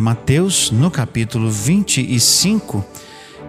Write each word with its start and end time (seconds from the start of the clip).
Mateus, 0.00 0.70
no 0.70 0.90
capítulo 0.90 1.50
25, 1.50 2.84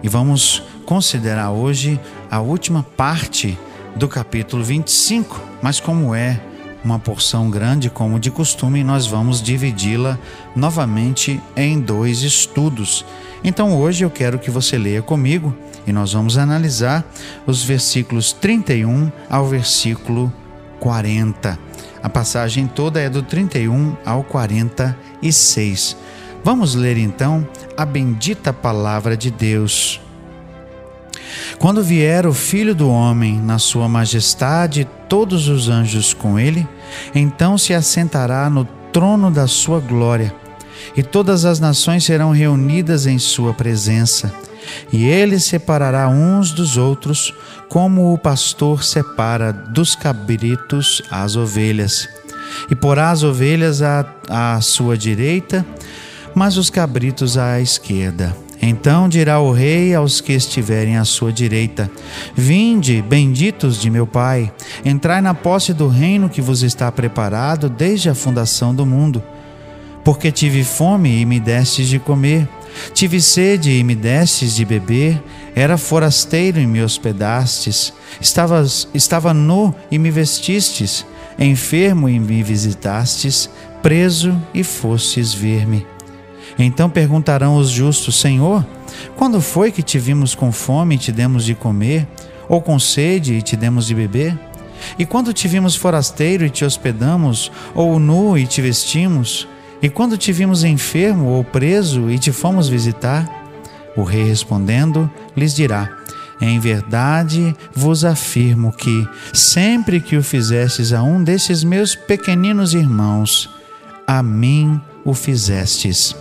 e 0.02 0.08
vamos 0.08 0.62
considerar 0.84 1.50
hoje 1.50 2.00
a 2.30 2.40
última 2.40 2.82
parte 2.82 3.58
do 3.96 4.06
capítulo 4.06 4.62
25. 4.62 5.40
Mas, 5.60 5.80
como 5.80 6.14
é 6.14 6.40
uma 6.84 6.98
porção 6.98 7.50
grande, 7.50 7.90
como 7.90 8.20
de 8.20 8.30
costume, 8.30 8.84
nós 8.84 9.06
vamos 9.06 9.42
dividi-la 9.42 10.18
novamente 10.54 11.40
em 11.56 11.80
dois 11.80 12.22
estudos. 12.22 13.04
Então, 13.42 13.76
hoje 13.76 14.04
eu 14.04 14.10
quero 14.10 14.38
que 14.38 14.50
você 14.50 14.78
leia 14.78 15.02
comigo 15.02 15.54
e 15.86 15.92
nós 15.92 16.12
vamos 16.12 16.38
analisar 16.38 17.04
os 17.46 17.64
versículos 17.64 18.32
31 18.32 19.10
ao 19.28 19.46
versículo 19.46 20.32
40. 20.78 21.58
A 22.02 22.08
passagem 22.08 22.68
toda 22.68 23.00
é 23.00 23.08
do 23.10 23.22
31 23.22 23.96
ao 24.04 24.22
46. 24.22 25.96
Vamos 26.46 26.76
ler 26.76 26.96
então 26.96 27.44
a 27.76 27.84
bendita 27.84 28.52
palavra 28.52 29.16
de 29.16 29.32
Deus. 29.32 30.00
Quando 31.58 31.82
vier 31.82 32.24
o 32.24 32.32
Filho 32.32 32.72
do 32.72 32.88
Homem 32.88 33.40
na 33.40 33.58
sua 33.58 33.88
majestade, 33.88 34.82
e 34.82 34.84
todos 35.08 35.48
os 35.48 35.68
anjos 35.68 36.14
com 36.14 36.38
ele, 36.38 36.64
então 37.12 37.58
se 37.58 37.74
assentará 37.74 38.48
no 38.48 38.64
trono 38.92 39.28
da 39.28 39.48
sua 39.48 39.80
glória, 39.80 40.32
e 40.96 41.02
todas 41.02 41.44
as 41.44 41.58
nações 41.58 42.04
serão 42.04 42.30
reunidas 42.30 43.08
em 43.08 43.18
sua 43.18 43.52
presença. 43.52 44.32
E 44.92 45.04
ele 45.04 45.40
separará 45.40 46.08
uns 46.08 46.52
dos 46.52 46.76
outros, 46.76 47.34
como 47.68 48.14
o 48.14 48.18
pastor 48.18 48.84
separa 48.84 49.52
dos 49.52 49.96
cabritos 49.96 51.02
as 51.10 51.34
ovelhas. 51.34 52.08
E 52.70 52.76
porá 52.76 53.10
as 53.10 53.24
ovelhas 53.24 53.82
à, 53.82 54.06
à 54.30 54.60
sua 54.60 54.96
direita 54.96 55.66
mas 56.36 56.58
os 56.58 56.68
cabritos 56.68 57.38
à 57.38 57.58
esquerda. 57.62 58.36
Então 58.60 59.08
dirá 59.08 59.40
o 59.40 59.52
rei 59.52 59.94
aos 59.94 60.20
que 60.20 60.34
estiverem 60.34 60.98
à 60.98 61.04
sua 61.04 61.32
direita: 61.32 61.90
Vinde, 62.34 63.00
benditos 63.00 63.80
de 63.80 63.88
meu 63.88 64.06
Pai, 64.06 64.52
entrai 64.84 65.22
na 65.22 65.32
posse 65.32 65.72
do 65.72 65.88
reino 65.88 66.28
que 66.28 66.42
vos 66.42 66.62
está 66.62 66.92
preparado 66.92 67.70
desde 67.70 68.10
a 68.10 68.14
fundação 68.14 68.74
do 68.74 68.84
mundo. 68.84 69.22
Porque 70.04 70.30
tive 70.30 70.62
fome 70.62 71.20
e 71.20 71.24
me 71.24 71.40
destes 71.40 71.88
de 71.88 71.98
comer, 71.98 72.46
tive 72.92 73.20
sede 73.20 73.70
e 73.70 73.82
me 73.82 73.94
destes 73.94 74.54
de 74.54 74.64
beber, 74.64 75.20
era 75.54 75.78
forasteiro 75.78 76.60
e 76.60 76.66
me 76.66 76.82
hospedastes, 76.82 77.94
estava, 78.20 78.64
estava 78.92 79.32
nu 79.32 79.74
e 79.90 79.98
me 79.98 80.10
vestistes, 80.10 81.04
enfermo 81.38 82.08
e 82.08 82.20
me 82.20 82.42
visitastes, 82.42 83.50
preso 83.82 84.36
e 84.54 84.62
fostes 84.62 85.32
ver-me. 85.32 85.95
Então 86.58 86.88
perguntarão 86.88 87.56
os 87.56 87.68
justos: 87.68 88.20
Senhor, 88.20 88.64
quando 89.16 89.40
foi 89.40 89.70
que 89.70 89.82
te 89.82 89.98
vimos 89.98 90.34
com 90.34 90.50
fome 90.50 90.94
e 90.94 90.98
te 90.98 91.12
demos 91.12 91.44
de 91.44 91.54
comer, 91.54 92.06
ou 92.48 92.60
com 92.60 92.78
sede 92.78 93.34
e 93.34 93.42
te 93.42 93.56
demos 93.56 93.86
de 93.86 93.94
beber? 93.94 94.38
E 94.98 95.04
quando 95.04 95.32
te 95.32 95.48
vimos 95.48 95.74
forasteiro 95.74 96.44
e 96.44 96.50
te 96.50 96.64
hospedamos, 96.64 97.50
ou 97.74 97.98
nu 97.98 98.36
e 98.38 98.46
te 98.46 98.60
vestimos? 98.60 99.48
E 99.82 99.88
quando 99.88 100.16
te 100.16 100.32
vimos 100.32 100.64
enfermo 100.64 101.26
ou 101.26 101.44
preso 101.44 102.10
e 102.10 102.18
te 102.18 102.32
fomos 102.32 102.68
visitar? 102.68 103.28
O 103.96 104.02
rei 104.02 104.24
respondendo 104.24 105.10
lhes 105.36 105.54
dirá: 105.54 105.90
Em 106.40 106.58
verdade 106.58 107.54
vos 107.74 108.04
afirmo 108.04 108.72
que, 108.72 109.06
sempre 109.32 110.00
que 110.00 110.16
o 110.16 110.22
fizestes 110.22 110.92
a 110.92 111.02
um 111.02 111.22
desses 111.22 111.62
meus 111.62 111.94
pequeninos 111.94 112.74
irmãos, 112.74 113.50
a 114.06 114.22
mim 114.22 114.80
o 115.04 115.14
fizestes. 115.14 116.14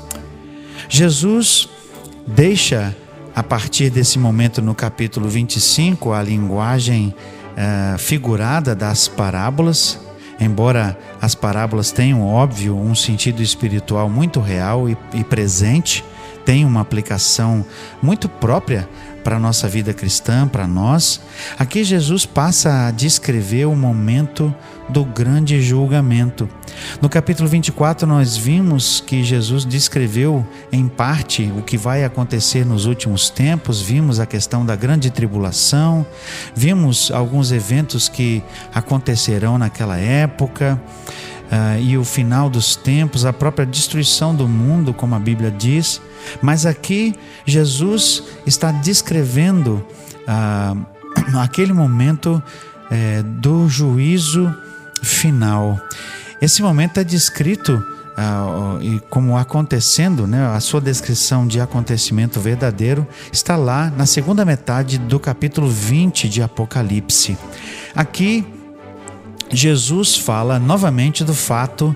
Jesus 0.88 1.68
deixa, 2.26 2.96
a 3.36 3.44
partir 3.44 3.90
desse 3.90 4.18
momento 4.18 4.62
no 4.62 4.74
capítulo 4.74 5.28
25, 5.28 6.14
a 6.14 6.22
linguagem 6.22 7.14
uh, 7.56 7.98
figurada 7.98 8.76
das 8.76 9.08
parábolas, 9.08 10.00
embora 10.40 10.98
as 11.22 11.36
parábolas 11.36 11.92
tenham, 11.92 12.24
óbvio, 12.24 12.78
um 12.78 12.96
sentido 12.96 13.42
espiritual 13.42 14.10
muito 14.10 14.40
real 14.40 14.90
e, 14.90 14.98
e 15.14 15.24
presente, 15.24 16.04
tem 16.46 16.64
uma 16.64 16.82
aplicação 16.82 17.66
muito 18.02 18.30
própria 18.30 18.88
para 19.24 19.38
a 19.38 19.40
nossa 19.40 19.68
vida 19.68 19.92
cristã, 19.92 20.48
para 20.48 20.68
nós. 20.68 21.20
Aqui 21.58 21.84
Jesus 21.84 22.28
passa 22.28 22.86
a 22.86 22.92
descrever 22.92 23.66
o 23.66 23.76
momento 23.76 24.54
do 24.88 25.04
grande 25.04 25.60
julgamento. 25.64 26.48
No 27.02 27.10
capítulo 27.10 27.50
24, 27.50 28.08
nós 28.08 28.38
vimos 28.38 29.02
que 29.02 29.24
Jesus 29.24 29.66
descreveu 29.66 30.46
em 30.72 30.88
parte 30.88 31.52
o 31.58 31.64
que 31.64 31.76
vai 31.76 32.04
acontecer 32.04 32.64
nos 32.64 32.86
últimos 32.86 33.32
tempos, 33.32 33.82
vimos 33.82 34.20
a 34.20 34.28
questão 34.28 34.64
da 34.64 34.76
grande 34.76 35.10
tribulação, 35.10 36.06
vimos 36.56 37.10
alguns 37.12 37.52
eventos 37.52 38.08
que 38.08 38.44
acontecerão 38.76 39.58
naquela 39.58 39.98
época. 39.98 40.80
Uh, 41.46 41.80
e 41.80 41.98
o 41.98 42.04
final 42.04 42.50
dos 42.50 42.76
tempos, 42.76 43.24
a 43.24 43.32
própria 43.32 43.66
destruição 43.66 44.34
do 44.34 44.48
mundo, 44.48 44.94
como 44.94 45.14
a 45.16 45.20
Bíblia 45.20 45.52
diz. 45.52 46.02
Mas 46.42 46.66
aqui 46.66 47.16
Jesus 47.46 48.24
está 48.46 48.72
descrevendo 48.72 49.86
ah, 50.28 50.76
aquele 51.42 51.74
momento 51.74 52.42
é, 52.90 53.22
do 53.22 53.70
juízo 53.70 54.54
final. 55.04 55.80
Esse 56.42 56.62
momento 56.62 57.00
é 57.00 57.04
descrito 57.04 57.84
ah, 58.18 58.78
e 58.82 59.00
como 59.10 59.38
acontecendo, 59.38 60.26
né, 60.26 60.48
a 60.48 60.60
sua 60.60 60.82
descrição 60.82 61.48
de 61.48 61.60
acontecimento 61.60 62.40
verdadeiro 62.40 63.08
está 63.32 63.56
lá 63.56 63.92
na 63.96 64.06
segunda 64.06 64.46
metade 64.46 64.98
do 64.98 65.20
capítulo 65.20 65.68
20 65.68 66.30
de 66.30 66.42
Apocalipse. 66.42 67.38
Aqui, 67.96 68.46
Jesus 69.56 70.16
fala 70.18 70.60
novamente 70.60 71.24
do 71.24 71.34
fato 71.34 71.96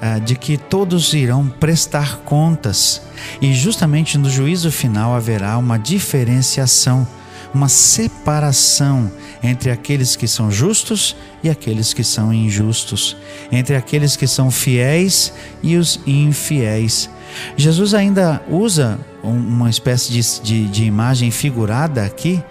ah, 0.00 0.18
de 0.18 0.36
que 0.36 0.56
todos 0.56 1.12
irão 1.14 1.48
prestar 1.48 2.18
contas 2.18 3.02
e 3.40 3.52
justamente 3.52 4.16
no 4.16 4.30
juízo 4.30 4.70
final 4.70 5.14
haverá 5.14 5.58
uma 5.58 5.78
diferenciação, 5.78 7.06
uma 7.52 7.68
separação 7.68 9.10
entre 9.42 9.70
aqueles 9.70 10.14
que 10.14 10.28
são 10.28 10.50
justos 10.50 11.16
e 11.42 11.48
aqueles 11.48 11.92
que 11.92 12.04
são 12.04 12.32
injustos, 12.32 13.16
entre 13.50 13.74
aqueles 13.74 14.14
que 14.14 14.26
são 14.26 14.50
fiéis 14.50 15.32
e 15.62 15.76
os 15.76 15.98
infiéis. 16.06 17.10
Jesus 17.56 17.94
ainda 17.94 18.42
usa 18.48 18.98
uma 19.22 19.68
espécie 19.68 20.12
de, 20.12 20.40
de, 20.42 20.68
de 20.68 20.84
imagem 20.84 21.30
figurada 21.30 22.04
aqui, 22.04 22.42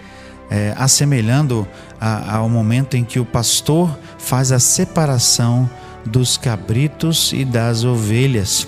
é, 0.50 0.74
assemelhando 0.78 1.68
a, 2.00 2.38
ao 2.38 2.50
momento 2.50 2.96
em 2.96 3.04
que 3.04 3.20
o 3.20 3.26
pastor 3.26 3.98
faz 4.18 4.52
a 4.52 4.60
separação 4.60 5.70
dos 6.08 6.38
cabritos 6.38 7.34
e 7.34 7.44
das 7.44 7.84
ovelhas. 7.84 8.68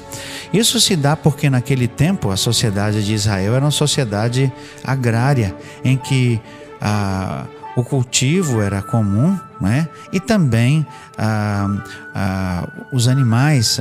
Isso 0.54 0.80
se 0.80 0.96
dá 0.96 1.16
porque 1.16 1.50
naquele 1.50 1.88
tempo 1.88 2.30
a 2.30 2.38
sociedade 2.38 3.04
de 3.04 3.14
Israel 3.14 3.56
era 3.56 3.66
uma 3.66 3.72
sociedade 3.72 4.52
agrária, 4.84 5.56
em 5.84 5.98
que 5.98 6.40
ah, 6.82 7.46
o 7.76 7.84
cultivo 7.84 8.62
era 8.62 8.82
comum, 8.82 9.40
né? 9.60 9.88
e 10.12 10.20
também 10.20 10.86
ah, 11.18 11.68
ah, 12.14 12.68
os 12.92 13.08
animais, 13.08 13.80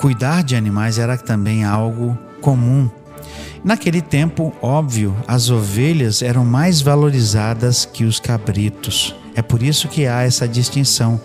cuidar 0.00 0.42
de 0.42 0.56
animais 0.56 0.98
era 0.98 1.16
também 1.16 1.64
algo 1.64 2.16
comum. 2.40 2.90
Naquele 3.64 4.00
tempo, 4.00 4.52
óbvio, 4.62 5.16
as 5.26 5.50
ovelhas 5.50 6.22
eram 6.22 6.44
mais 6.44 6.80
valorizadas 6.80 7.84
que 7.84 8.04
os 8.04 8.20
cabritos. 8.20 9.14
É 9.34 9.42
por 9.42 9.62
isso 9.62 9.88
que 9.88 10.06
há 10.06 10.22
essa 10.22 10.48
distinção. 10.48 11.20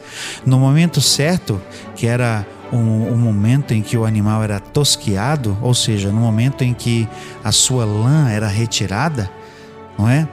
No 0.46 0.60
momento 0.60 1.02
certo, 1.02 1.62
que 1.96 2.08
era 2.08 2.46
o 2.72 2.76
um, 2.76 3.14
um 3.14 3.18
momento 3.18 3.74
em 3.74 3.82
que 3.82 3.98
o 3.98 4.06
animal 4.06 4.44
era 4.44 4.60
tosquiado, 4.60 5.58
ou 5.62 5.74
seja, 5.74 6.12
no 6.12 6.20
momento 6.20 6.64
em 6.64 6.74
que 6.74 7.08
a 7.44 7.52
sua 7.52 7.86
lã 7.86 8.30
era 8.30 8.48
retirada, 8.48 9.30
não 9.98 10.10
é? 10.10 10.28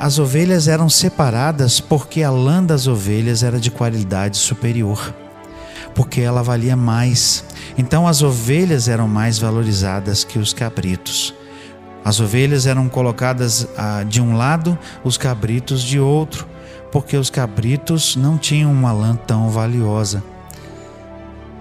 as 0.00 0.18
ovelhas 0.18 0.68
eram 0.68 0.88
separadas 0.88 1.80
porque 1.80 2.22
a 2.22 2.30
lã 2.30 2.62
das 2.62 2.86
ovelhas 2.86 3.42
era 3.42 3.58
de 3.58 3.70
qualidade 3.70 4.36
superior, 4.36 5.14
porque 5.94 6.20
ela 6.20 6.42
valia 6.42 6.76
mais. 6.76 7.44
Então 7.78 8.08
as 8.08 8.22
ovelhas 8.22 8.88
eram 8.88 9.06
mais 9.06 9.38
valorizadas 9.38 10.24
que 10.24 10.36
os 10.38 10.52
cabritos. 10.52 11.32
As 12.04 12.18
ovelhas 12.18 12.66
eram 12.66 12.88
colocadas 12.88 13.68
ah, 13.76 14.02
de 14.02 14.20
um 14.20 14.36
lado, 14.36 14.76
os 15.04 15.16
cabritos 15.16 15.82
de 15.82 16.00
outro, 16.00 16.46
porque 16.90 17.16
os 17.16 17.30
cabritos 17.30 18.16
não 18.16 18.36
tinham 18.36 18.72
uma 18.72 18.90
lã 18.90 19.14
tão 19.14 19.48
valiosa. 19.48 20.24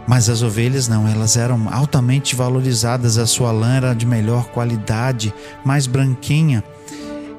Mas 0.08 0.28
as 0.30 0.42
ovelhas 0.42 0.88
não, 0.88 1.08
elas 1.08 1.38
eram 1.38 1.68
altamente 1.72 2.36
valorizadas, 2.36 3.18
a 3.18 3.28
sua 3.28 3.52
lã 3.52 3.76
era 3.76 3.94
de 3.94 4.06
melhor 4.06 4.46
qualidade, 4.46 5.34
mais 5.64 5.86
branquinha 5.86 6.64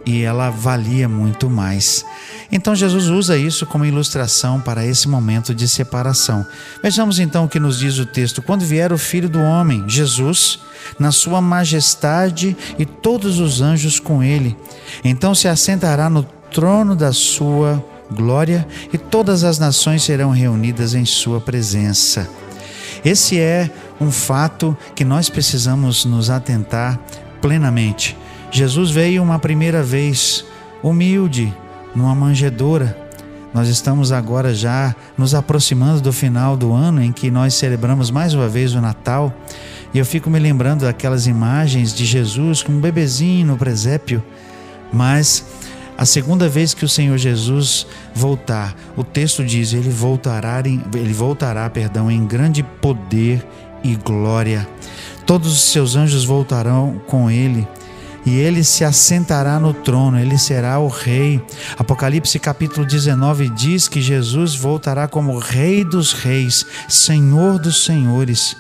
e 0.09 0.23
ela 0.23 0.49
valia 0.49 1.07
muito 1.07 1.51
mais. 1.51 2.03
Então 2.51 2.75
Jesus 2.75 3.09
usa 3.09 3.37
isso 3.37 3.67
como 3.67 3.85
ilustração 3.85 4.61
para 4.61 4.85
esse 4.85 5.07
momento 5.07 5.55
de 5.55 5.69
separação. 5.69 6.47
Vejamos 6.83 7.19
então 7.19 7.45
o 7.45 7.49
que 7.49 7.61
nos 7.61 7.79
diz 7.79 7.99
o 7.99 8.07
texto: 8.07 8.41
quando 8.41 8.65
vier 8.65 8.93
o 8.93 8.99
Filho 8.99 9.29
do 9.29 9.41
Homem, 9.41 9.85
Jesus, 9.87 10.59
na 10.99 11.13
sua 11.13 11.41
majestade 11.41 12.57
e 12.79 12.87
todos 12.87 13.39
os 13.39 13.61
anjos 13.61 14.01
com 14.01 14.23
ele, 14.23 14.57
então 15.05 15.35
se 15.35 15.47
assentará 15.47 16.09
no 16.09 16.23
trono 16.51 16.97
da 16.97 17.13
sua 17.13 17.85
glória 18.11 18.67
e 18.93 18.97
todas 18.97 19.45
as 19.45 19.59
nações 19.59 20.03
serão 20.03 20.31
reunidas 20.31 20.95
em 20.95 21.05
sua 21.05 21.41
presença. 21.41 22.29
Esse 23.05 23.39
é 23.39 23.71
um 24.01 24.11
fato 24.11 24.77
que 24.95 25.05
nós 25.05 25.29
precisamos 25.29 26.05
nos 26.07 26.31
atentar 26.31 26.99
plenamente. 27.41 28.17
Jesus 28.51 28.91
veio 28.91 29.23
uma 29.23 29.39
primeira 29.39 29.83
vez, 29.83 30.45
humilde, 30.83 31.55
numa 31.95 32.15
manjedoura. 32.15 32.97
Nós 33.53 33.69
estamos 33.69 34.13
agora 34.13 34.55
já 34.55 34.95
nos 35.17 35.35
aproximando 35.35 36.01
do 36.01 36.13
final 36.13 36.57
do 36.57 36.73
ano 36.73 37.03
em 37.03 37.13
que 37.13 37.31
nós 37.31 37.55
celebramos 37.55 38.11
mais 38.11 38.35
uma 38.35 38.49
vez 38.49 38.75
o 38.75 38.81
Natal. 38.81 39.33
E 39.93 39.99
eu 39.99 40.05
fico 40.05 40.29
me 40.29 40.39
lembrando 40.39 40.83
daquelas 40.83 41.27
imagens 41.27 41.95
de 41.95 42.05
Jesus 42.05 42.63
com 42.63 42.73
um 42.73 42.81
bebezinho 42.81 43.47
no 43.47 43.57
presépio. 43.57 44.23
Mas 44.93 45.45
a 45.97 46.05
segunda 46.05 46.49
vez 46.49 46.75
que 46.75 46.85
o 46.85 46.89
Senhor 46.89 47.17
Jesus 47.17 47.87
voltar, 48.15 48.77
o 48.97 49.03
texto 49.03 49.45
diz, 49.45 49.73
ele 49.73 49.91
voltará 49.91 50.63
em, 50.65 50.83
ele 50.95 51.13
voltará, 51.13 51.69
perdão, 51.71 52.11
em 52.11 52.25
grande 52.27 52.63
poder 52.63 53.45
e 53.83 53.97
glória. 53.97 54.69
Todos 55.27 55.53
os 55.53 55.73
seus 55.73 55.97
anjos 55.97 56.25
voltarão 56.25 57.01
com 57.07 57.31
ele 57.31 57.67
e 58.25 58.37
ele 58.37 58.63
se 58.65 58.85
assentará 58.85 59.59
no 59.59 59.73
trono, 59.73 60.19
ele 60.19 60.39
será 60.39 60.79
o 60.79 60.89
rei. 60.89 61.41
Apocalipse 61.79 62.39
capítulo 62.39 62.87
19 62.87 63.49
diz 63.51 63.89
que 63.89 64.01
Jesus 64.01 64.55
voltará 64.55 65.09
como 65.09 65.39
rei 65.39 65.85
dos 65.85 66.13
reis, 66.13 66.67
senhor 66.89 67.59
dos 67.59 67.85
senhores. 67.85 68.57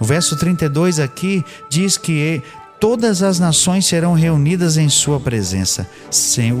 O 0.00 0.04
verso 0.04 0.36
32 0.36 1.00
aqui 1.00 1.44
diz 1.68 1.96
que 1.96 2.42
todas 2.80 3.22
as 3.22 3.38
nações 3.38 3.86
serão 3.86 4.14
reunidas 4.14 4.76
em 4.76 4.88
sua 4.88 5.18
presença. 5.18 5.88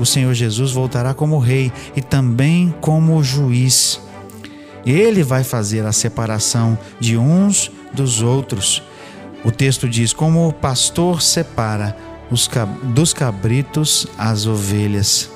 O 0.00 0.04
Senhor 0.04 0.34
Jesus 0.34 0.72
voltará 0.72 1.14
como 1.14 1.38
rei 1.38 1.72
e 1.96 2.02
também 2.02 2.74
como 2.80 3.22
juiz. 3.22 4.00
Ele 4.86 5.22
vai 5.22 5.44
fazer 5.44 5.84
a 5.84 5.92
separação 5.92 6.78
de 6.98 7.16
uns 7.16 7.70
dos 7.92 8.22
outros. 8.22 8.82
O 9.44 9.50
texto 9.50 9.88
diz: 9.88 10.12
Como 10.12 10.48
o 10.48 10.52
pastor 10.52 11.22
separa 11.22 11.96
dos 12.82 13.12
cabritos 13.12 14.06
as 14.16 14.46
ovelhas. 14.46 15.30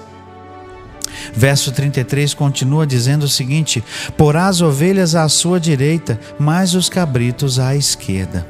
Verso 1.35 1.73
33 1.73 2.35
continua 2.35 2.87
dizendo 2.87 3.25
o 3.25 3.29
seguinte: 3.29 3.83
Porá 4.17 4.47
as 4.47 4.61
ovelhas 4.61 5.15
à 5.15 5.29
sua 5.29 5.61
direita, 5.61 6.19
mas 6.39 6.75
os 6.75 6.89
cabritos 6.89 7.59
à 7.59 7.75
esquerda. 7.75 8.47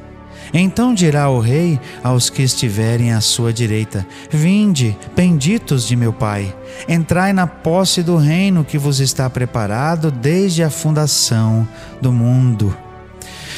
Então 0.55 0.93
dirá 0.93 1.31
o 1.31 1.41
rei 1.41 1.81
aos 2.05 2.29
que 2.29 2.43
estiverem 2.43 3.13
à 3.13 3.21
sua 3.21 3.53
direita: 3.53 4.07
Vinde, 4.31 4.97
benditos 5.17 5.87
de 5.87 5.97
meu 5.97 6.13
Pai, 6.13 6.55
entrai 6.89 7.33
na 7.33 7.47
posse 7.47 8.03
do 8.03 8.17
reino 8.17 8.65
que 8.65 8.77
vos 8.77 9.01
está 9.01 9.29
preparado 9.31 10.11
desde 10.11 10.63
a 10.63 10.71
fundação 10.71 11.67
do 12.01 12.13
mundo. 12.13 12.77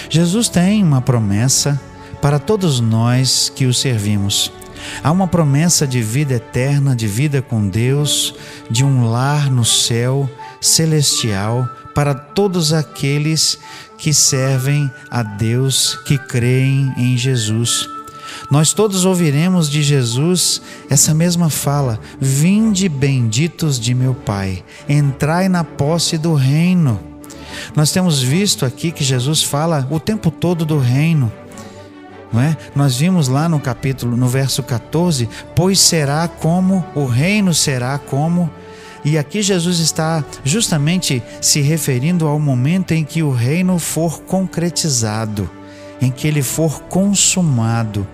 Jesus 0.08 0.48
tem 0.48 0.82
uma 0.82 1.00
promessa 1.00 1.81
para 2.20 2.38
todos 2.38 2.78
nós 2.78 3.50
que 3.54 3.66
o 3.66 3.75
servimos. 3.75 4.52
Há 5.02 5.10
uma 5.10 5.28
promessa 5.28 5.86
de 5.86 6.02
vida 6.02 6.34
eterna, 6.34 6.94
de 6.94 7.06
vida 7.06 7.42
com 7.42 7.69
Deus, 7.69 8.34
de 8.70 8.84
um 8.84 9.10
lar 9.10 9.50
no 9.50 9.64
céu 9.64 10.28
celestial 10.60 11.69
para 11.94 12.14
todos 12.14 12.72
aqueles 12.72 13.58
que 13.96 14.12
servem 14.12 14.90
a 15.10 15.22
Deus, 15.22 15.94
que 16.04 16.19
creem 16.19 16.92
em 16.96 17.16
Jesus. 17.16 17.88
Nós 18.50 18.72
todos 18.72 19.04
ouviremos 19.04 19.70
de 19.70 19.82
Jesus 19.82 20.60
essa 20.90 21.14
mesma 21.14 21.48
fala: 21.48 22.00
Vinde 22.20 22.88
benditos 22.88 23.78
de 23.78 23.94
meu 23.94 24.14
Pai, 24.14 24.64
entrai 24.88 25.48
na 25.48 25.62
posse 25.62 26.19
do 26.19 26.34
reino. 26.34 27.00
Nós 27.75 27.92
temos 27.92 28.20
visto 28.20 28.66
aqui 28.66 28.90
que 28.90 29.04
Jesus 29.04 29.42
fala 29.42 29.86
o 29.90 30.00
tempo 30.00 30.31
todo 30.31 30.64
do 30.64 30.78
reino. 30.78 31.32
Não 32.34 32.42
é? 32.42 32.54
Nós 32.76 32.96
vimos 32.96 33.28
lá 33.28 33.48
no 33.48 33.58
capítulo, 33.58 34.14
no 34.14 34.28
verso 34.28 34.62
14, 34.62 35.26
pois 35.54 35.81
será 35.81 36.28
como, 36.28 36.84
o 36.94 37.06
reino 37.06 37.54
será 37.54 37.96
como 37.96 38.50
e 39.04 39.19
aqui 39.19 39.42
Jesus 39.42 39.81
está 39.81 40.25
justamente 40.42 41.22
se 41.40 41.60
referindo 41.60 42.26
ao 42.26 42.40
momento 42.40 42.92
em 42.92 43.04
que 43.04 43.22
o 43.22 43.31
reino 43.31 43.78
for 43.78 44.22
concretizado, 44.22 45.48
em 46.00 46.10
que 46.10 46.26
ele 46.26 46.42
for 46.42 46.81
consumado. 46.84 48.06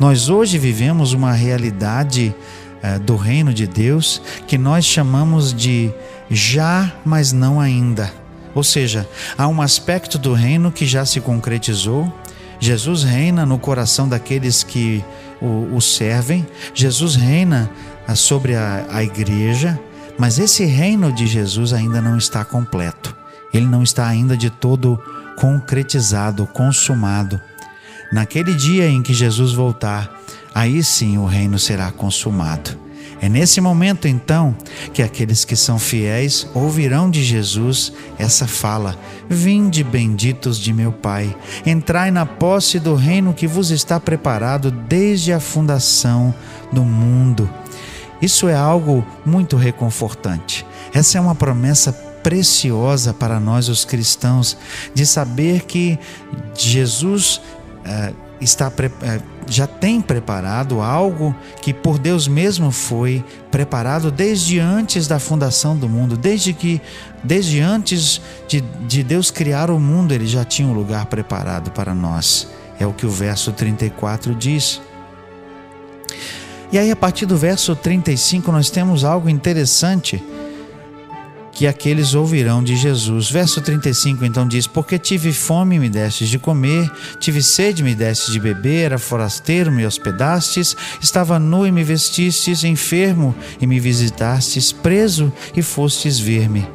Nós 0.00 0.28
hoje 0.28 0.58
vivemos 0.58 1.12
uma 1.12 1.32
realidade 1.32 2.34
uh, 2.82 2.98
do 2.98 3.14
reino 3.14 3.54
de 3.54 3.68
Deus 3.68 4.20
que 4.48 4.58
nós 4.58 4.84
chamamos 4.84 5.54
de 5.54 5.92
já, 6.28 6.92
mas 7.04 7.30
não 7.32 7.60
ainda. 7.60 8.12
Ou 8.52 8.64
seja, 8.64 9.08
há 9.38 9.46
um 9.46 9.62
aspecto 9.62 10.18
do 10.18 10.32
reino 10.32 10.72
que 10.72 10.86
já 10.86 11.06
se 11.06 11.20
concretizou. 11.20 12.12
Jesus 12.58 13.02
reina 13.02 13.44
no 13.44 13.58
coração 13.58 14.08
daqueles 14.08 14.62
que 14.62 15.04
o, 15.40 15.76
o 15.76 15.80
servem, 15.80 16.46
Jesus 16.74 17.14
reina 17.14 17.70
uh, 18.08 18.16
sobre 18.16 18.54
a, 18.54 18.86
a 18.90 19.02
igreja, 19.02 19.78
mas 20.18 20.38
esse 20.38 20.64
reino 20.64 21.12
de 21.12 21.26
Jesus 21.26 21.72
ainda 21.72 22.00
não 22.00 22.16
está 22.16 22.44
completo. 22.44 23.14
Ele 23.52 23.66
não 23.66 23.82
está 23.82 24.06
ainda 24.06 24.36
de 24.36 24.50
todo 24.50 25.00
concretizado, 25.36 26.46
consumado. 26.46 27.40
Naquele 28.12 28.54
dia 28.54 28.88
em 28.88 29.02
que 29.02 29.12
Jesus 29.12 29.52
voltar, 29.52 30.10
aí 30.54 30.82
sim 30.82 31.18
o 31.18 31.26
reino 31.26 31.58
será 31.58 31.90
consumado. 31.90 32.86
É 33.20 33.28
nesse 33.28 33.60
momento 33.60 34.06
então 34.06 34.54
que 34.92 35.02
aqueles 35.02 35.44
que 35.44 35.56
são 35.56 35.78
fiéis 35.78 36.46
ouvirão 36.54 37.10
de 37.10 37.24
Jesus 37.24 37.92
essa 38.18 38.46
fala: 38.46 38.96
Vinde 39.28 39.82
benditos 39.82 40.58
de 40.58 40.72
meu 40.72 40.92
Pai, 40.92 41.36
entrai 41.64 42.10
na 42.10 42.24
posse 42.24 42.78
do 42.78 42.94
reino 42.94 43.34
que 43.34 43.46
vos 43.46 43.70
está 43.70 43.98
preparado 43.98 44.70
desde 44.70 45.32
a 45.32 45.40
fundação 45.40 46.34
do 46.72 46.84
mundo. 46.84 47.50
Isso 48.22 48.48
é 48.48 48.54
algo 48.54 49.04
muito 49.24 49.56
reconfortante. 49.56 50.64
Essa 50.94 51.18
é 51.18 51.20
uma 51.20 51.34
promessa 51.34 51.92
preciosa 51.92 53.12
para 53.12 53.38
nós, 53.38 53.68
os 53.68 53.84
cristãos, 53.84 54.56
de 54.94 55.04
saber 55.04 55.62
que 55.62 55.98
Jesus 56.54 57.40
eh, 57.84 58.12
está 58.40 58.70
eh, 59.02 59.20
já 59.48 59.66
tem 59.66 60.00
preparado 60.00 60.80
algo 60.80 61.34
que 61.62 61.72
por 61.72 61.98
Deus 61.98 62.28
mesmo 62.28 62.70
foi 62.70 63.24
preparado 63.50 64.10
desde 64.10 64.58
antes 64.58 65.06
da 65.06 65.18
fundação 65.18 65.76
do 65.76 65.88
mundo, 65.88 66.16
desde 66.16 66.52
que 66.52 66.80
desde 67.22 67.60
antes 67.60 68.20
de, 68.46 68.60
de 68.60 69.02
Deus 69.02 69.30
criar 69.30 69.70
o 69.70 69.78
mundo, 69.78 70.12
ele 70.12 70.26
já 70.26 70.44
tinha 70.44 70.68
um 70.68 70.74
lugar 70.74 71.06
preparado 71.06 71.70
para 71.70 71.94
nós. 71.94 72.48
É 72.78 72.86
o 72.86 72.92
que 72.92 73.06
o 73.06 73.10
verso 73.10 73.52
34 73.52 74.34
diz. 74.34 74.80
E 76.70 76.78
aí, 76.78 76.90
a 76.90 76.96
partir 76.96 77.26
do 77.26 77.36
verso 77.36 77.74
35, 77.74 78.50
nós 78.52 78.68
temos 78.68 79.04
algo 79.04 79.28
interessante 79.28 80.22
que 81.56 81.66
aqueles 81.66 82.12
ouvirão 82.12 82.62
de 82.62 82.76
Jesus. 82.76 83.30
Verso 83.30 83.62
35 83.62 84.26
então 84.26 84.46
diz: 84.46 84.66
Porque 84.66 84.98
tive 84.98 85.32
fome 85.32 85.76
e 85.76 85.78
me 85.78 85.88
destes 85.88 86.28
de 86.28 86.38
comer, 86.38 86.90
tive 87.18 87.42
sede 87.42 87.82
me 87.82 87.94
destes 87.94 88.30
de 88.30 88.38
beber, 88.38 88.84
era 88.84 88.98
forasteiro, 88.98 89.72
me 89.72 89.86
hospedastes, 89.86 90.76
estava 91.00 91.38
nu 91.38 91.66
e 91.66 91.72
me 91.72 91.82
vestistes, 91.82 92.62
enfermo 92.62 93.34
e 93.58 93.66
me 93.66 93.80
visitastes, 93.80 94.70
preso 94.70 95.32
e 95.56 95.62
fostes 95.62 96.18
ver-me. 96.18 96.66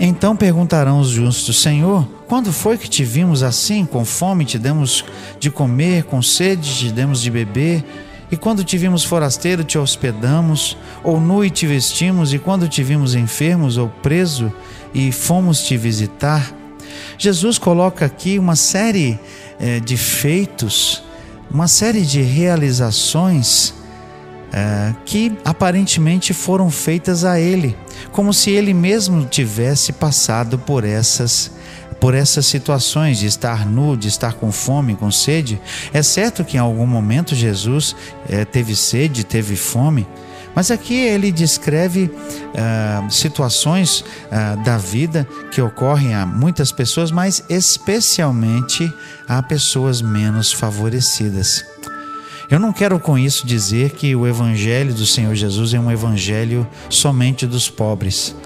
Então 0.00 0.34
perguntarão 0.34 0.98
os 0.98 1.10
justos: 1.10 1.62
Senhor, 1.62 2.04
quando 2.26 2.52
foi 2.52 2.76
que 2.76 2.90
te 2.90 3.04
vimos 3.04 3.44
assim, 3.44 3.86
com 3.86 4.04
fome 4.04 4.44
te 4.44 4.58
demos 4.58 5.04
de 5.38 5.48
comer, 5.48 6.02
com 6.02 6.20
sede 6.20 6.74
te 6.74 6.90
demos 6.90 7.22
de 7.22 7.30
beber? 7.30 7.84
E 8.34 8.36
quando 8.36 8.64
te 8.64 8.76
vimos 8.76 9.04
forasteiro, 9.04 9.62
te 9.62 9.78
hospedamos, 9.78 10.76
ou 11.04 11.20
nu 11.20 11.44
e 11.44 11.50
te 11.50 11.68
vestimos, 11.68 12.34
e 12.34 12.38
quando 12.40 12.66
te 12.66 12.82
vimos 12.82 13.14
enfermos 13.14 13.76
ou 13.76 13.88
preso, 13.88 14.52
e 14.92 15.12
fomos 15.12 15.62
te 15.62 15.76
visitar. 15.76 16.52
Jesus 17.16 17.58
coloca 17.58 18.04
aqui 18.04 18.36
uma 18.36 18.56
série 18.56 19.20
é, 19.60 19.78
de 19.78 19.96
feitos, 19.96 21.04
uma 21.48 21.68
série 21.68 22.02
de 22.02 22.22
realizações 22.22 23.72
é, 24.52 24.92
que 25.04 25.38
aparentemente 25.44 26.34
foram 26.34 26.72
feitas 26.72 27.24
a 27.24 27.38
ele, 27.38 27.76
como 28.10 28.34
se 28.34 28.50
ele 28.50 28.74
mesmo 28.74 29.26
tivesse 29.26 29.92
passado 29.92 30.58
por 30.58 30.82
essas 30.82 31.52
por 32.04 32.12
essas 32.12 32.44
situações 32.44 33.18
de 33.18 33.24
estar 33.24 33.64
nu, 33.64 33.96
de 33.96 34.08
estar 34.08 34.34
com 34.34 34.52
fome, 34.52 34.94
com 34.94 35.10
sede. 35.10 35.58
É 35.90 36.02
certo 36.02 36.44
que 36.44 36.58
em 36.58 36.60
algum 36.60 36.86
momento 36.86 37.34
Jesus 37.34 37.96
é, 38.28 38.44
teve 38.44 38.76
sede, 38.76 39.24
teve 39.24 39.56
fome, 39.56 40.06
mas 40.54 40.70
aqui 40.70 40.94
ele 40.94 41.32
descreve 41.32 42.10
uh, 42.12 43.10
situações 43.10 44.00
uh, 44.00 44.62
da 44.62 44.76
vida 44.76 45.26
que 45.50 45.62
ocorrem 45.62 46.14
a 46.14 46.26
muitas 46.26 46.70
pessoas, 46.70 47.10
mas 47.10 47.42
especialmente 47.48 48.92
a 49.26 49.42
pessoas 49.42 50.02
menos 50.02 50.52
favorecidas. 50.52 51.64
Eu 52.50 52.60
não 52.60 52.70
quero 52.70 53.00
com 53.00 53.18
isso 53.18 53.46
dizer 53.46 53.92
que 53.92 54.14
o 54.14 54.26
evangelho 54.26 54.92
do 54.92 55.06
Senhor 55.06 55.34
Jesus 55.34 55.72
é 55.72 55.80
um 55.80 55.90
evangelho 55.90 56.68
somente 56.90 57.46
dos 57.46 57.70
pobres, 57.70 58.36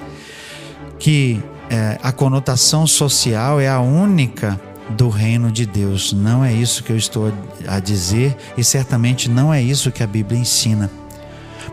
que 1.01 1.43
uh, 1.71 2.01
a 2.03 2.13
conotação 2.13 2.87
social 2.87 3.61
é 3.61 3.69
a 3.69 3.81
única 3.81 4.61
do 4.91 5.09
reino 5.09 5.51
de 5.51 5.67
Deus. 5.67 6.13
Não 6.13 6.45
é 6.45 6.53
isso 6.53 6.83
que 6.83 6.91
eu 6.91 6.97
estou 6.97 7.33
a 7.67 7.79
dizer 7.79 8.37
e 8.57 8.65
certamente 8.65 9.29
não 9.29 9.53
é 9.53 9.63
isso 9.63 9.93
que 9.93 10.03
a 10.03 10.07
Bíblia 10.07 10.41
ensina. 10.41 10.91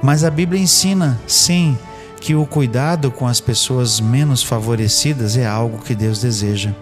Mas 0.01 0.23
a 0.23 0.29
Bíblia 0.29 0.61
ensina, 0.61 1.19
sim, 1.25 1.77
que 2.19 2.35
o 2.35 2.45
cuidado 2.45 3.11
com 3.11 3.27
as 3.27 3.39
pessoas 3.39 3.99
menos 3.99 4.43
favorecidas 4.43 5.37
é 5.37 5.45
algo 5.45 5.79
que 5.79 5.95
Deus 5.95 6.19
deseja. 6.19 6.73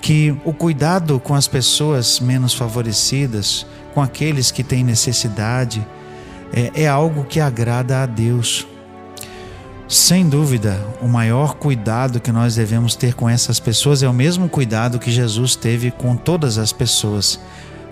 Que 0.00 0.36
o 0.44 0.52
cuidado 0.52 1.18
com 1.18 1.34
as 1.34 1.48
pessoas 1.48 2.20
menos 2.20 2.54
favorecidas, 2.54 3.66
com 3.92 4.00
aqueles 4.00 4.50
que 4.50 4.62
têm 4.62 4.84
necessidade, 4.84 5.86
é, 6.52 6.82
é 6.82 6.88
algo 6.88 7.24
que 7.24 7.40
agrada 7.40 8.02
a 8.02 8.06
Deus. 8.06 8.66
Sem 9.88 10.28
dúvida, 10.28 10.84
o 11.00 11.06
maior 11.06 11.54
cuidado 11.54 12.18
que 12.18 12.32
nós 12.32 12.56
devemos 12.56 12.96
ter 12.96 13.14
com 13.14 13.28
essas 13.28 13.60
pessoas 13.60 14.02
é 14.02 14.08
o 14.08 14.12
mesmo 14.12 14.48
cuidado 14.48 14.98
que 14.98 15.12
Jesus 15.12 15.54
teve 15.54 15.92
com 15.92 16.16
todas 16.16 16.58
as 16.58 16.72
pessoas, 16.72 17.38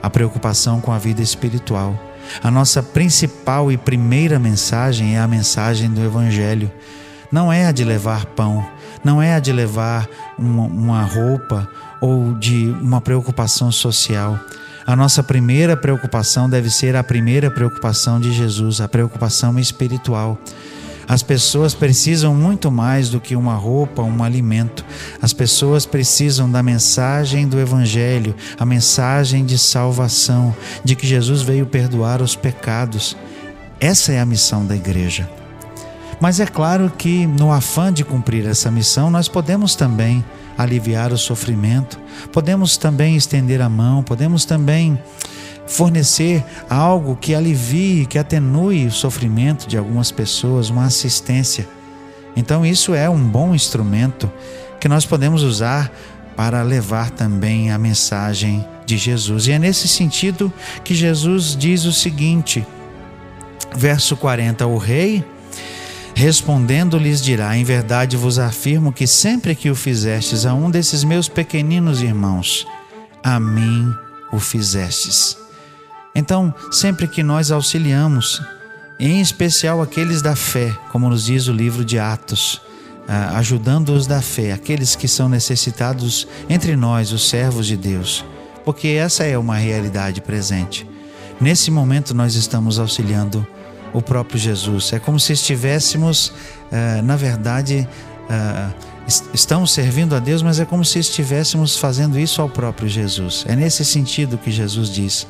a 0.02 0.10
preocupação 0.10 0.80
com 0.80 0.90
a 0.90 0.98
vida 0.98 1.22
espiritual. 1.22 1.96
A 2.42 2.50
nossa 2.50 2.82
principal 2.82 3.70
e 3.70 3.76
primeira 3.76 4.40
mensagem 4.40 5.14
é 5.14 5.20
a 5.20 5.28
mensagem 5.28 5.88
do 5.88 6.02
Evangelho. 6.02 6.68
Não 7.30 7.52
é 7.52 7.66
a 7.66 7.72
de 7.72 7.84
levar 7.84 8.26
pão, 8.26 8.66
não 9.04 9.22
é 9.22 9.34
a 9.34 9.38
de 9.38 9.52
levar 9.52 10.08
uma, 10.36 10.64
uma 10.64 11.02
roupa 11.02 11.68
ou 12.00 12.34
de 12.34 12.74
uma 12.82 13.00
preocupação 13.00 13.70
social. 13.70 14.36
A 14.84 14.96
nossa 14.96 15.22
primeira 15.22 15.76
preocupação 15.76 16.50
deve 16.50 16.70
ser 16.70 16.96
a 16.96 17.04
primeira 17.04 17.52
preocupação 17.52 18.18
de 18.18 18.32
Jesus, 18.32 18.80
a 18.80 18.88
preocupação 18.88 19.56
espiritual. 19.60 20.36
As 21.06 21.23
pessoas 21.23 21.75
precisam 21.75 22.34
muito 22.34 22.70
mais 22.70 23.08
do 23.08 23.20
que 23.20 23.37
uma 23.37 23.54
roupa, 23.54 24.02
um 24.02 24.23
alimento. 24.23 24.84
As 25.20 25.32
pessoas 25.32 25.84
precisam 25.84 26.50
da 26.50 26.62
mensagem 26.62 27.46
do 27.46 27.58
Evangelho, 27.58 28.34
a 28.58 28.64
mensagem 28.64 29.44
de 29.44 29.58
salvação, 29.58 30.54
de 30.82 30.94
que 30.94 31.06
Jesus 31.06 31.42
veio 31.42 31.66
perdoar 31.66 32.23
os 32.23 32.34
pecados. 32.34 33.16
Essa 33.80 34.12
é 34.12 34.20
a 34.20 34.26
missão 34.26 34.64
da 34.64 34.75
igreja. 34.75 35.28
Mas 36.20 36.40
é 36.40 36.46
claro 36.46 36.90
que, 36.96 37.26
no 37.26 37.52
afã 37.52 37.92
de 37.92 38.04
cumprir 38.04 38.46
essa 38.46 38.70
missão, 38.70 39.11
nós 39.11 39.28
podemos 39.28 39.75
também 39.75 40.25
aliviar 40.56 41.12
o 41.12 41.18
sofrimento, 41.18 41.99
podemos 42.32 42.76
também 42.76 43.16
estender 43.16 43.61
a 43.61 43.68
mão, 43.68 44.02
podemos 44.02 44.44
também 44.44 44.99
fornecer 45.66 46.44
algo 46.68 47.16
que 47.16 47.35
alivie, 47.35 48.06
que 48.06 48.18
atenue 48.18 48.87
o 48.87 48.92
sofrimento 48.92 49.66
de 49.66 49.76
algumas 49.76 50.11
pessoas, 50.11 50.71
uma 50.71 50.85
assistência. 50.85 51.66
Então, 52.37 52.64
isso 52.66 52.94
é 52.94 53.09
um 53.09 53.23
bom 53.23 53.54
instrumento 53.54 54.30
que 54.80 54.88
nós 54.88 55.06
podemos 55.06 55.42
usar 55.42 55.90
para 56.37 56.62
levar 56.62 57.11
também 57.11 57.71
a 57.71 57.78
mensagem 57.78 58.64
de 58.85 58.97
Jesus. 58.97 59.47
E 59.47 59.52
é 59.52 59.59
nesse 59.59 59.88
sentido 59.88 60.52
que 60.83 60.94
Jesus 60.94 61.56
diz 61.56 61.85
o 61.85 61.92
seguinte, 61.92 62.66
verso 63.75 64.16
40: 64.16 64.66
O 64.66 64.76
rei 64.76 65.25
respondendo 66.14 66.99
lhes 66.99 67.23
dirá: 67.23 67.56
Em 67.56 67.64
verdade 67.64 68.16
vos 68.16 68.38
afirmo 68.38 68.92
que 68.92 69.06
sempre 69.06 69.54
que 69.54 69.71
o 69.71 69.75
fizestes 69.75 70.44
a 70.44 70.54
um 70.54 70.71
desses 70.71 71.04
meus 71.04 71.28
pequeninos 71.28 72.02
irmãos, 72.02 72.66
a 73.23 73.38
mim 73.38 73.92
o 74.33 74.38
fizestes. 74.38 75.43
Então, 76.14 76.54
sempre 76.71 77.09
que 77.09 77.23
nós 77.23 77.50
auxiliamos, 77.50 78.40
em 78.99 79.21
especial 79.21 79.83
aqueles 79.83 80.23
da 80.23 80.37
fé, 80.37 80.73
como 80.92 81.09
nos 81.09 81.25
diz 81.25 81.49
o 81.49 81.52
livro 81.52 81.85
de 81.85 81.99
Atos, 81.99 82.62
ah, 83.09 83.37
ajudando-os 83.38 84.06
da 84.06 84.23
fé, 84.23 84.52
aqueles 84.52 84.94
que 84.94 85.09
são 85.09 85.28
necessitados 85.28 86.28
entre 86.49 86.76
nós, 86.76 87.12
os 87.12 87.28
servos 87.28 87.66
de 87.66 87.76
Deus, 87.76 88.25
porque 88.64 88.88
essa 88.88 89.25
é 89.25 89.37
uma 89.37 89.56
realidade 89.56 90.21
presente. 90.21 90.88
Nesse 91.40 91.71
momento, 91.71 92.14
nós 92.14 92.37
estamos 92.37 92.78
auxiliando 92.78 93.44
o 93.92 94.00
próprio 94.00 94.38
Jesus. 94.38 94.92
É 94.92 94.99
como 94.99 95.18
se 95.18 95.33
estivéssemos, 95.33 96.33
ah, 96.71 97.02
na 97.02 97.16
verdade, 97.16 97.88
ah, 98.30 98.71
estamos 99.35 99.73
servindo 99.73 100.14
a 100.14 100.18
Deus, 100.18 100.42
mas 100.42 100.61
é 100.61 100.64
como 100.64 100.85
se 100.85 100.99
estivéssemos 100.99 101.76
fazendo 101.76 102.18
isso 102.18 102.40
ao 102.40 102.49
próprio 102.49 102.88
Jesus. 102.88 103.44
É 103.49 103.54
nesse 103.56 103.85
sentido 103.85 104.38
que 104.38 104.50
Jesus 104.50 104.88
diz. 104.88 105.26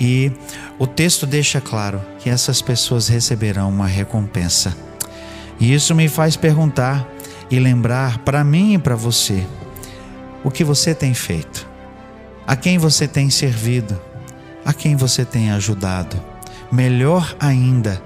E 0.00 0.32
o 0.78 0.86
texto 0.86 1.26
deixa 1.26 1.60
claro 1.60 2.00
que 2.18 2.30
essas 2.30 2.62
pessoas 2.62 3.08
receberão 3.08 3.68
uma 3.68 3.86
recompensa. 3.86 4.76
E 5.58 5.74
isso 5.74 5.94
me 5.94 6.08
faz 6.08 6.36
perguntar 6.36 7.06
e 7.50 7.58
lembrar 7.58 8.18
para 8.18 8.44
mim 8.44 8.74
e 8.74 8.78
para 8.78 8.94
você 8.94 9.44
o 10.44 10.50
que 10.50 10.62
você 10.62 10.94
tem 10.94 11.14
feito, 11.14 11.68
a 12.46 12.54
quem 12.54 12.78
você 12.78 13.08
tem 13.08 13.28
servido, 13.28 14.00
a 14.64 14.72
quem 14.72 14.94
você 14.94 15.24
tem 15.24 15.50
ajudado. 15.50 16.22
Melhor 16.70 17.34
ainda, 17.40 18.00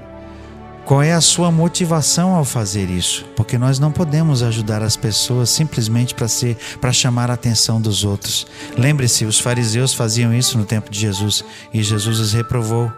qual 0.93 1.03
é 1.03 1.15
a 1.15 1.23
sua 1.23 1.51
motivação 1.51 2.35
ao 2.35 2.45
fazer 2.45 2.91
isso? 2.91 3.25
Porque 3.35 3.57
nós 3.57 3.79
não 3.79 3.91
podemos 3.91 4.43
ajudar 4.43 4.83
as 4.83 4.95
pessoas 4.95 5.49
simplesmente 5.49 6.15
para 6.15 6.29
ser 6.29 6.55
para 6.83 6.93
chamar 6.93 7.31
a 7.31 7.33
atenção 7.33 7.81
dos 7.81 8.05
outros. 8.05 8.47
Lembre-se, 8.77 9.25
os 9.25 9.41
fariseus 9.41 9.95
faziam 9.95 10.35
isso 10.35 10.59
no 10.59 10.67
tempo 10.67 10.91
de 10.91 11.01
Jesus 11.01 11.43
e 11.73 11.83
Jesus 11.83 12.21
os 12.21 12.35
reprovou. 12.35 12.93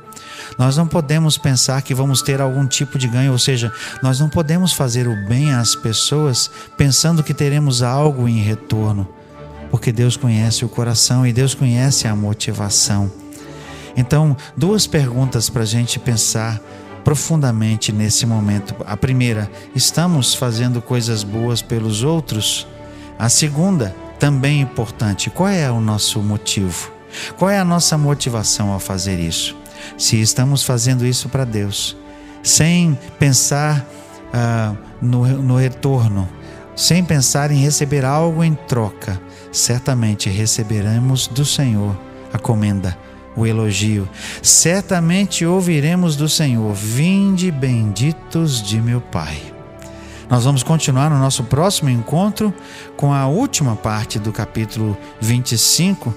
Nós 0.58 0.76
não 0.76 0.88
podemos 0.88 1.38
pensar 1.38 1.82
que 1.82 1.94
vamos 1.94 2.20
ter 2.20 2.40
algum 2.40 2.66
tipo 2.66 2.98
de 2.98 3.06
ganho, 3.06 3.30
ou 3.30 3.38
seja, 3.38 3.72
nós 4.02 4.18
não 4.18 4.28
podemos 4.28 4.72
fazer 4.72 5.06
o 5.06 5.14
bem 5.28 5.54
às 5.54 5.76
pessoas 5.76 6.50
pensando 6.76 7.22
que 7.22 7.32
teremos 7.32 7.80
algo 7.80 8.28
em 8.28 8.40
retorno, 8.40 9.08
porque 9.70 9.92
Deus 9.92 10.16
conhece 10.16 10.64
o 10.64 10.68
coração 10.68 11.24
e 11.24 11.32
Deus 11.32 11.54
conhece 11.54 12.08
a 12.08 12.16
motivação. 12.16 13.08
Então, 13.96 14.36
duas 14.56 14.84
perguntas 14.84 15.48
para 15.48 15.62
a 15.62 15.66
gente 15.66 16.00
pensar 16.00 16.60
profundamente 17.04 17.92
nesse 17.92 18.24
momento. 18.24 18.74
A 18.86 18.96
primeira, 18.96 19.50
estamos 19.74 20.34
fazendo 20.34 20.80
coisas 20.80 21.22
boas 21.22 21.60
pelos 21.60 22.02
outros? 22.02 22.66
A 23.18 23.28
segunda, 23.28 23.94
também 24.18 24.60
importante, 24.60 25.28
qual 25.30 25.48
é 25.48 25.70
o 25.70 25.80
nosso 25.80 26.20
motivo? 26.20 26.90
Qual 27.38 27.50
é 27.50 27.58
a 27.58 27.64
nossa 27.64 27.96
motivação 27.96 28.72
ao 28.72 28.80
fazer 28.80 29.20
isso? 29.20 29.54
Se 29.98 30.20
estamos 30.20 30.64
fazendo 30.64 31.06
isso 31.06 31.28
para 31.28 31.44
Deus, 31.44 31.96
sem 32.42 32.98
pensar 33.18 33.86
uh, 34.32 34.76
no, 35.00 35.26
no 35.26 35.56
retorno, 35.56 36.28
sem 36.74 37.04
pensar 37.04 37.50
em 37.52 37.60
receber 37.60 38.04
algo 38.04 38.42
em 38.42 38.54
troca, 38.54 39.20
certamente 39.52 40.28
receberemos 40.28 41.28
do 41.28 41.44
Senhor 41.44 41.96
a 42.32 42.38
comenda 42.38 42.98
o 43.36 43.46
elogio. 43.46 44.08
Certamente 44.42 45.44
ouviremos 45.44 46.16
do 46.16 46.28
Senhor: 46.28 46.72
Vinde 46.74 47.50
benditos 47.50 48.62
de 48.62 48.80
meu 48.80 49.00
Pai. 49.00 49.54
Nós 50.28 50.44
vamos 50.44 50.62
continuar 50.62 51.10
no 51.10 51.18
nosso 51.18 51.44
próximo 51.44 51.90
encontro 51.90 52.52
com 52.96 53.12
a 53.12 53.26
última 53.26 53.76
parte 53.76 54.18
do 54.18 54.32
capítulo 54.32 54.96
25, 55.20 56.14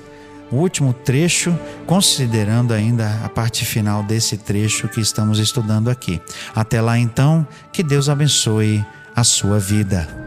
o 0.49 0.55
último 0.55 0.93
trecho, 0.93 1.57
considerando 1.85 2.73
ainda 2.73 3.19
a 3.23 3.29
parte 3.29 3.65
final 3.65 4.01
desse 4.01 4.37
trecho 4.37 4.87
que 4.87 5.01
estamos 5.01 5.39
estudando 5.39 5.89
aqui. 5.89 6.21
Até 6.55 6.81
lá 6.81 6.97
então, 6.97 7.45
que 7.71 7.83
Deus 7.83 8.07
abençoe 8.07 8.83
a 9.15 9.23
sua 9.23 9.59
vida. 9.59 10.26